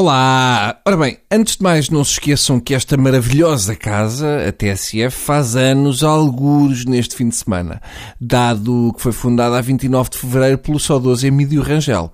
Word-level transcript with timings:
Olá! 0.00 0.80
Ora 0.86 0.96
bem, 0.96 1.18
antes 1.30 1.58
de 1.58 1.62
mais, 1.62 1.90
não 1.90 2.02
se 2.02 2.12
esqueçam 2.12 2.58
que 2.58 2.74
esta 2.74 2.96
maravilhosa 2.96 3.76
casa, 3.76 4.48
a 4.48 4.50
TSF, 4.50 5.10
faz 5.10 5.54
anos 5.56 6.02
algures 6.02 6.86
neste 6.86 7.14
fim 7.14 7.28
de 7.28 7.36
semana, 7.36 7.82
dado 8.18 8.94
que 8.96 9.02
foi 9.02 9.12
fundada 9.12 9.58
a 9.58 9.60
29 9.60 10.08
de 10.08 10.16
fevereiro 10.16 10.56
pelo 10.56 10.80
saudoso 10.80 11.26
Emílio 11.26 11.60
Rangel. 11.60 12.10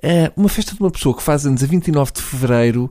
Uh, 0.00 0.30
uma 0.36 0.48
festa 0.48 0.76
de 0.76 0.80
uma 0.80 0.92
pessoa 0.92 1.12
que 1.16 1.24
faz 1.24 1.44
anos 1.44 1.60
a 1.64 1.66
29 1.66 2.12
de 2.12 2.22
fevereiro 2.22 2.88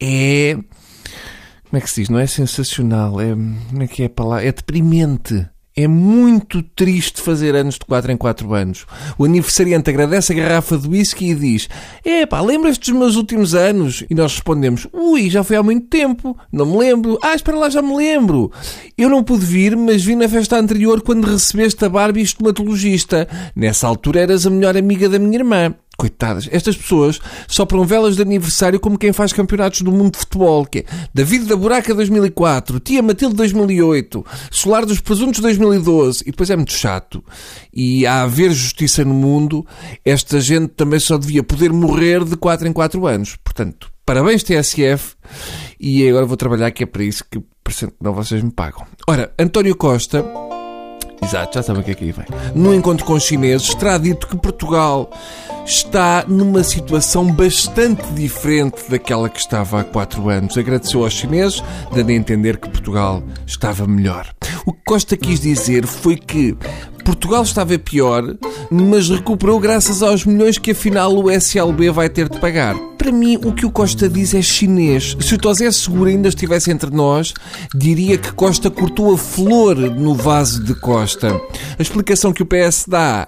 é. 0.00 0.54
Como 0.54 1.76
é 1.76 1.80
que 1.82 1.90
se 1.90 2.00
diz? 2.00 2.08
Não 2.08 2.18
é 2.18 2.26
sensacional, 2.26 3.20
é. 3.20 3.34
Como 3.34 3.82
é 3.82 3.86
que 3.86 4.04
é 4.04 4.06
a 4.06 4.10
palavra? 4.10 4.46
É 4.46 4.52
deprimente. 4.52 5.46
É 5.74 5.88
muito 5.88 6.62
triste 6.62 7.22
fazer 7.22 7.54
anos 7.54 7.74
de 7.74 7.86
4 7.86 8.12
em 8.12 8.16
4 8.16 8.52
anos. 8.52 8.84
O 9.16 9.24
aniversariante 9.24 9.88
agradece 9.88 10.32
a 10.32 10.36
garrafa 10.36 10.76
de 10.76 10.86
whisky 10.86 11.30
e 11.30 11.34
diz: 11.34 11.68
É 12.04 12.26
pá, 12.26 12.42
lembras-te 12.42 12.90
dos 12.90 12.98
meus 12.98 13.16
últimos 13.16 13.54
anos? 13.54 14.04
E 14.10 14.14
nós 14.14 14.32
respondemos: 14.32 14.86
Ui, 14.92 15.30
já 15.30 15.42
foi 15.42 15.56
há 15.56 15.62
muito 15.62 15.86
tempo, 15.86 16.36
não 16.52 16.66
me 16.66 16.76
lembro. 16.76 17.18
Ah, 17.22 17.34
espera 17.34 17.56
lá, 17.56 17.70
já 17.70 17.80
me 17.80 17.96
lembro. 17.96 18.52
Eu 18.98 19.08
não 19.08 19.24
pude 19.24 19.46
vir, 19.46 19.74
mas 19.74 20.04
vi 20.04 20.14
na 20.14 20.28
festa 20.28 20.58
anterior 20.58 21.00
quando 21.00 21.24
recebeste 21.24 21.82
a 21.86 21.88
Barbie 21.88 22.20
estomatologista. 22.20 23.26
Nessa 23.56 23.86
altura 23.86 24.20
eras 24.20 24.46
a 24.46 24.50
melhor 24.50 24.76
amiga 24.76 25.08
da 25.08 25.18
minha 25.18 25.38
irmã. 25.38 25.74
Coitadas, 26.02 26.48
estas 26.50 26.76
pessoas 26.76 27.20
sopram 27.46 27.84
velas 27.84 28.16
de 28.16 28.22
aniversário 28.22 28.80
como 28.80 28.98
quem 28.98 29.12
faz 29.12 29.32
campeonatos 29.32 29.82
do 29.82 29.92
mundo 29.92 30.14
de 30.14 30.18
futebol, 30.18 30.66
que 30.66 30.80
é 30.80 30.84
David 31.14 31.44
da 31.44 31.54
Buraca 31.54 31.94
2004, 31.94 32.80
Tia 32.80 33.00
Matilde 33.00 33.36
2008, 33.36 34.26
Solar 34.50 34.84
dos 34.84 34.98
Presuntos 34.98 35.38
2012, 35.38 36.24
e 36.26 36.32
depois 36.32 36.50
é 36.50 36.56
muito 36.56 36.72
chato. 36.72 37.24
E 37.72 38.04
a 38.04 38.22
haver 38.22 38.50
justiça 38.50 39.04
no 39.04 39.14
mundo, 39.14 39.64
esta 40.04 40.40
gente 40.40 40.70
também 40.70 40.98
só 40.98 41.16
devia 41.16 41.44
poder 41.44 41.72
morrer 41.72 42.24
de 42.24 42.36
4 42.36 42.66
em 42.66 42.72
4 42.72 43.06
anos. 43.06 43.36
Portanto, 43.36 43.92
parabéns 44.04 44.42
TSF, 44.42 45.14
e 45.78 46.08
agora 46.08 46.26
vou 46.26 46.36
trabalhar 46.36 46.72
que 46.72 46.82
é 46.82 46.86
para 46.86 47.04
isso 47.04 47.22
que, 47.30 47.40
não, 48.00 48.12
vocês 48.12 48.42
me 48.42 48.50
pagam. 48.50 48.84
Ora, 49.06 49.32
António 49.38 49.76
Costa 49.76 50.24
Exato, 51.22 51.54
já 51.54 51.62
sabem 51.62 51.82
o 51.82 51.84
que 51.84 51.92
é 51.92 51.94
que 51.94 52.04
aí 52.04 52.12
vem. 52.12 52.26
No 52.52 52.74
encontro 52.74 53.06
com 53.06 53.12
os 53.12 53.22
chineses, 53.22 53.72
terá 53.76 53.96
dito 53.96 54.26
que 54.26 54.36
Portugal 54.36 55.08
está 55.64 56.24
numa 56.26 56.64
situação 56.64 57.30
bastante 57.32 58.02
diferente 58.12 58.82
daquela 58.88 59.28
que 59.28 59.38
estava 59.38 59.80
há 59.80 59.84
quatro 59.84 60.28
anos. 60.28 60.58
Agradeceu 60.58 61.04
aos 61.04 61.12
chineses, 61.12 61.62
dando 61.94 62.10
a 62.10 62.14
entender 62.14 62.56
que 62.58 62.68
Portugal 62.68 63.22
estava 63.46 63.86
melhor. 63.86 64.34
O 64.66 64.72
que 64.72 64.80
Costa 64.84 65.16
quis 65.16 65.40
dizer 65.40 65.86
foi 65.86 66.16
que 66.16 66.56
Portugal 67.04 67.42
estava 67.42 67.76
pior, 67.78 68.36
mas 68.70 69.08
recuperou 69.08 69.58
graças 69.58 70.02
aos 70.02 70.24
milhões 70.24 70.58
que 70.58 70.70
afinal 70.70 71.12
o 71.14 71.30
SLB 71.30 71.90
vai 71.90 72.08
ter 72.08 72.28
de 72.28 72.38
pagar. 72.38 72.76
Para 72.96 73.10
mim, 73.10 73.36
o 73.36 73.52
que 73.52 73.66
o 73.66 73.70
Costa 73.70 74.08
diz 74.08 74.32
é 74.32 74.40
chinês. 74.40 75.16
Se 75.20 75.34
o 75.34 75.38
Tosé 75.38 75.70
Seguro 75.72 76.08
ainda 76.08 76.28
estivesse 76.28 76.70
entre 76.70 76.90
nós, 76.90 77.34
diria 77.74 78.16
que 78.16 78.32
Costa 78.32 78.70
cortou 78.70 79.12
a 79.12 79.18
flor 79.18 79.76
no 79.76 80.14
vaso 80.14 80.62
de 80.62 80.74
Costa. 80.76 81.40
A 81.76 81.82
explicação 81.82 82.32
que 82.32 82.44
o 82.44 82.46
PS 82.46 82.84
dá 82.86 83.26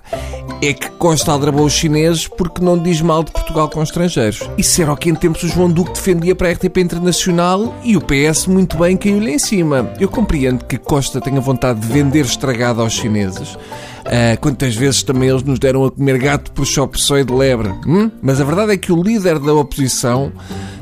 é 0.67 0.73
que 0.73 0.91
Costa 0.93 1.31
aldrabou 1.33 1.67
os 1.67 1.73
chineses 1.73 2.27
porque 2.27 2.65
não 2.65 2.79
diz 2.79 3.01
mal 3.01 3.23
de 3.23 3.33
Portugal 3.33 3.69
com 3.69 3.83
estrangeiros. 3.83 4.49
Isso 4.57 4.81
era 4.81 4.93
o 4.93 4.97
que 4.97 5.11
em 5.11 5.15
tempos 5.15 5.43
o 5.43 5.49
João 5.49 5.71
Duque 5.71 5.93
defendia 5.93 6.35
para 6.35 6.49
a 6.49 6.53
RTP 6.53 6.79
Internacional 6.79 7.75
e 7.83 7.97
o 7.97 8.01
PS 8.01 8.47
muito 8.47 8.77
bem 8.79 8.97
caiu-lhe 8.97 9.33
em 9.33 9.39
cima. 9.39 9.93
Eu 10.01 10.09
compreendo 10.09 10.65
que 10.65 10.79
Costa 10.79 11.21
tenha 11.21 11.41
vontade 11.41 11.81
de 11.81 11.87
vender 11.87 12.25
estragado 12.25 12.81
aos 12.81 12.93
chineses, 12.93 13.59
Uh, 14.05 14.39
quantas 14.41 14.75
vezes 14.75 15.03
também 15.03 15.31
eles 15.31 15.43
nos 15.43 15.59
deram 15.59 15.85
a 15.85 15.91
comer 15.91 16.19
gato 16.19 16.53
por 16.53 16.67
chop-soy 16.67 17.25
de 17.25 17.33
lebre. 17.33 17.69
Hum? 17.87 18.11
Mas 18.21 18.41
a 18.41 18.45
verdade 18.45 18.73
é 18.73 18.77
que 18.77 18.93
o 18.93 19.03
líder 19.03 19.39
da 19.39 19.55
oposição 19.55 20.31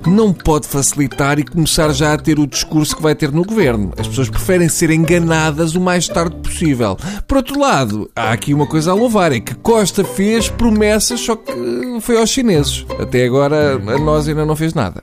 não 0.06 0.32
pode 0.32 0.66
facilitar 0.66 1.38
e 1.38 1.44
começar 1.44 1.92
já 1.92 2.12
a 2.12 2.18
ter 2.18 2.38
o 2.38 2.46
discurso 2.46 2.96
que 2.96 3.02
vai 3.02 3.14
ter 3.14 3.30
no 3.30 3.44
governo. 3.44 3.92
As 3.96 4.08
pessoas 4.08 4.28
preferem 4.28 4.68
ser 4.68 4.90
enganadas 4.90 5.74
o 5.76 5.80
mais 5.80 6.08
tarde 6.08 6.34
possível. 6.36 6.96
Por 7.28 7.36
outro 7.36 7.58
lado, 7.58 8.10
há 8.16 8.32
aqui 8.32 8.52
uma 8.52 8.66
coisa 8.66 8.90
a 8.90 8.94
louvar: 8.94 9.32
é 9.32 9.40
que 9.40 9.54
Costa 9.54 10.02
fez 10.02 10.48
promessas, 10.48 11.20
só 11.20 11.36
que 11.36 11.52
foi 12.00 12.18
aos 12.18 12.30
chineses. 12.30 12.84
Até 12.98 13.24
agora 13.24 13.74
a 13.74 13.98
nós 13.98 14.28
ainda 14.28 14.44
não 14.44 14.56
fez 14.56 14.74
nada. 14.74 15.00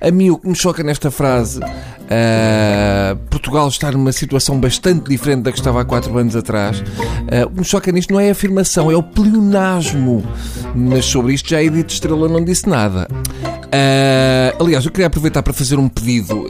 A 0.00 0.10
mim 0.10 0.30
o 0.30 0.38
que 0.38 0.48
me 0.48 0.56
choca 0.56 0.82
nesta 0.82 1.10
frase 1.10 1.60
Uh, 2.10 3.14
Portugal 3.30 3.68
está 3.68 3.92
numa 3.92 4.10
situação 4.10 4.58
bastante 4.58 5.08
diferente 5.08 5.42
da 5.42 5.52
que 5.52 5.58
estava 5.58 5.80
há 5.80 5.84
4 5.84 6.18
anos 6.18 6.34
atrás. 6.34 6.80
Uh, 6.80 7.46
o 7.46 7.50
que 7.50 7.58
me 7.60 7.64
choca 7.64 7.92
nisto 7.92 8.12
não 8.12 8.18
é 8.18 8.30
a 8.30 8.32
afirmação, 8.32 8.90
é 8.90 8.96
o 8.96 9.02
pleonasmo. 9.02 10.24
Mas 10.74 11.04
sobre 11.04 11.34
isto 11.34 11.48
já 11.48 11.58
a 11.58 11.62
Edith 11.62 11.92
Estrela 11.92 12.28
não 12.28 12.44
disse 12.44 12.68
nada. 12.68 13.06
Uh, 13.12 14.62
aliás, 14.64 14.84
eu 14.84 14.90
queria 14.90 15.06
aproveitar 15.06 15.42
para 15.44 15.52
fazer 15.52 15.78
um 15.78 15.88
pedido 15.88 16.46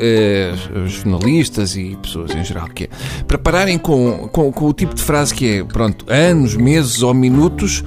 aos 0.75 0.93
jornalistas 0.93 1.77
e 1.77 1.99
pessoas 2.03 2.35
em 2.35 2.43
geral, 2.43 2.69
que 2.69 2.85
é 2.85 2.89
para 3.29 3.37
pararem 3.37 3.77
com, 3.77 4.29
com, 4.33 4.51
com 4.51 4.65
o 4.65 4.73
tipo 4.73 4.95
de 4.95 5.03
frase 5.03 5.35
que 5.35 5.59
é, 5.59 5.65
pronto, 5.65 6.07
anos, 6.09 6.57
meses 6.57 7.03
ou 7.03 7.13
minutos 7.13 7.85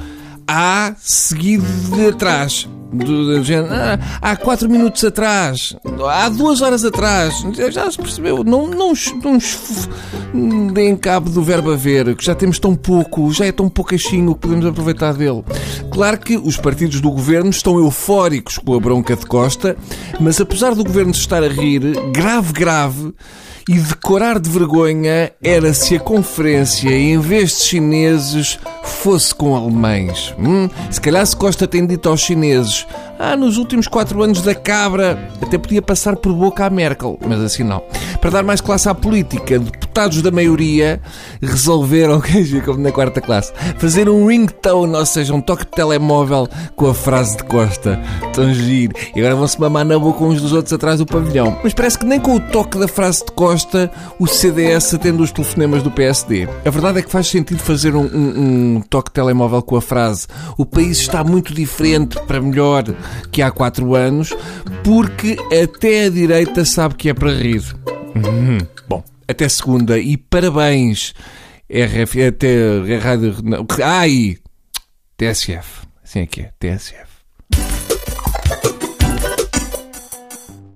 há 0.47 0.95
seguido 0.99 1.65
de 1.95 2.07
atrás. 2.07 2.67
Do, 2.91 3.41
do 3.41 3.53
ah, 3.71 3.97
há 4.21 4.35
4 4.35 4.69
minutos 4.69 5.03
atrás, 5.03 5.75
há 6.07 6.29
2 6.29 6.61
horas 6.61 6.85
atrás, 6.85 7.43
já 7.71 7.89
se 7.89 7.97
percebeu, 7.97 8.43
não, 8.43 8.67
não, 8.67 8.93
não 9.23 10.67
deem 10.71 10.95
cabo 10.95 11.27
do 11.27 11.41
verbo 11.41 11.71
haver, 11.71 12.15
que 12.15 12.23
já 12.23 12.35
temos 12.35 12.59
tão 12.59 12.75
pouco, 12.75 13.33
já 13.33 13.47
é 13.47 13.51
tão 13.51 13.67
pouquinho 13.67 14.35
que 14.35 14.41
podemos 14.41 14.63
aproveitar 14.67 15.15
dele. 15.15 15.43
Claro 15.91 16.19
que 16.19 16.37
os 16.37 16.55
partidos 16.55 17.01
do 17.01 17.09
governo 17.09 17.49
estão 17.49 17.79
eufóricos 17.79 18.59
com 18.59 18.75
a 18.75 18.79
bronca 18.79 19.15
de 19.15 19.25
Costa, 19.25 19.75
mas 20.19 20.39
apesar 20.39 20.75
do 20.75 20.83
governo 20.83 21.13
estar 21.13 21.43
a 21.43 21.47
rir, 21.47 21.81
grave, 22.11 22.53
grave, 22.53 23.11
e 23.67 23.75
decorar 23.75 24.39
de 24.39 24.49
vergonha 24.49 25.31
era 25.41 25.73
se 25.73 25.95
a 25.95 25.99
conferência, 25.99 26.89
em 26.89 27.17
vez 27.19 27.57
de 27.57 27.63
chineses, 27.63 28.59
fosse 28.83 29.33
com 29.33 29.55
alemães. 29.55 30.33
Hum? 30.37 30.69
Se 30.91 30.99
calhar 30.99 31.25
se 31.25 31.35
Costa 31.35 31.67
tem 31.67 31.85
dito 31.85 32.09
aos 32.09 32.21
chineses 32.21 32.85
ah, 33.23 33.37
nos 33.37 33.57
últimos 33.57 33.87
quatro 33.87 34.21
anos 34.21 34.41
da 34.41 34.53
cabra 34.53 35.29
até 35.41 35.57
podia 35.57 35.81
passar 35.81 36.15
por 36.15 36.33
boca 36.33 36.65
à 36.65 36.69
Merkel, 36.69 37.17
mas 37.25 37.39
assim 37.39 37.63
não. 37.63 37.81
Para 38.19 38.29
dar 38.31 38.43
mais 38.43 38.61
classe 38.61 38.87
à 38.89 38.93
política, 38.93 39.59
deputados 39.59 40.21
da 40.21 40.31
maioria 40.31 41.01
resolveram, 41.41 42.21
como 42.65 42.79
na 42.79 42.91
quarta 42.91 43.21
classe, 43.21 43.53
fazer 43.77 44.09
um 44.09 44.27
ringtone, 44.27 44.95
ou 44.95 45.05
seja, 45.05 45.33
um 45.33 45.41
toque 45.41 45.65
de 45.65 45.71
telemóvel 45.71 46.47
com 46.75 46.87
a 46.87 46.93
frase 46.93 47.37
de 47.37 47.43
Costa. 47.43 48.01
Tão 48.33 48.53
giro. 48.53 48.93
E 49.15 49.19
agora 49.19 49.35
vão-se 49.35 49.59
mamar 49.59 49.85
na 49.85 49.99
boca 49.99 50.23
uns 50.23 50.41
dos 50.41 50.53
outros 50.53 50.73
atrás 50.73 50.99
do 50.99 51.05
pavilhão. 51.05 51.57
Mas 51.63 51.73
parece 51.73 51.97
que 51.97 52.05
nem 52.05 52.19
com 52.19 52.35
o 52.35 52.39
toque 52.39 52.77
da 52.77 52.87
frase 52.87 53.25
de 53.25 53.31
Costa 53.31 53.91
o 54.19 54.27
CDS 54.27 54.93
atende 54.93 55.21
os 55.21 55.31
telefonemas 55.31 55.83
do 55.83 55.91
PSD. 55.91 56.47
A 56.65 56.69
verdade 56.69 56.99
é 56.99 57.01
que 57.01 57.11
faz 57.11 57.27
sentido 57.27 57.59
fazer 57.59 57.95
um, 57.95 58.05
um, 58.05 58.75
um 58.77 58.81
toque 58.81 59.09
de 59.09 59.13
telemóvel 59.13 59.61
com 59.61 59.75
a 59.75 59.81
frase 59.81 60.27
o 60.57 60.65
país 60.65 60.99
está 60.99 61.23
muito 61.23 61.53
diferente 61.53 62.19
para 62.27 62.41
melhor 62.41 62.83
que 63.31 63.41
há 63.41 63.51
quatro 63.51 63.95
anos, 63.95 64.35
porque 64.83 65.37
até 65.63 66.05
a 66.05 66.09
direita 66.09 66.65
sabe 66.65 66.95
que 66.95 67.09
é 67.09 67.13
para 67.13 67.33
rir. 67.33 67.63
Uhum. 68.15 68.59
Bom, 68.87 69.03
até 69.27 69.47
segunda 69.49 69.97
e 69.97 70.17
parabéns, 70.17 71.13
RF, 71.69 72.23
até 72.23 72.97
rádio. 72.97 73.35
Ai! 73.83 74.37
TSF. 75.17 75.87
Assim 76.03 76.19
é 76.19 76.25
que 76.25 76.41
é, 76.41 76.51
TSF. 76.59 77.12